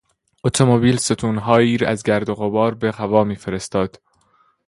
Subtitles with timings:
[0.45, 4.01] اتومبیل ستونهایی از گرد و خاک به هوا میفرستاد.